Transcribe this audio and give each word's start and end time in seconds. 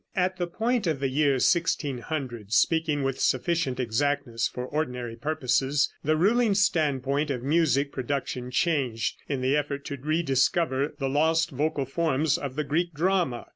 At 0.15 0.37
the 0.37 0.47
point 0.47 0.87
of 0.87 0.99
the 0.99 1.09
year 1.09 1.33
1600, 1.33 2.51
speaking 2.51 3.03
with 3.03 3.19
sufficient 3.19 3.79
exactness 3.79 4.47
for 4.47 4.65
ordinary 4.65 5.15
purposes, 5.15 5.93
the 6.03 6.15
ruling 6.17 6.55
standpoint 6.55 7.29
of 7.29 7.43
musical 7.43 7.93
production 7.93 8.49
changed, 8.49 9.17
in 9.29 9.41
the 9.41 9.55
effort 9.55 9.85
to 9.85 9.97
rediscover 9.97 10.95
the 10.97 11.07
lost 11.07 11.51
vocal 11.51 11.85
forms 11.85 12.39
of 12.39 12.55
the 12.55 12.63
Greek 12.63 12.95
drama. 12.95 13.45